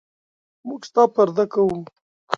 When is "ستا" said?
0.89-1.03